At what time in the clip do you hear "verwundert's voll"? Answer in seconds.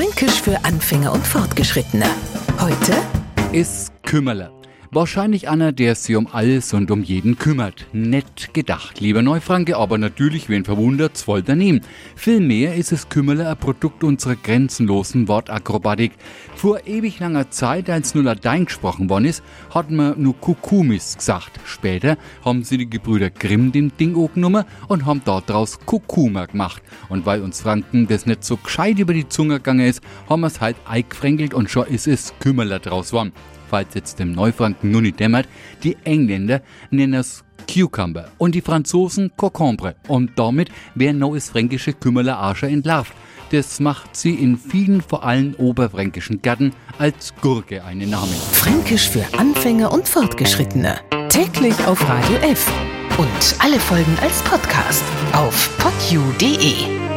10.64-11.42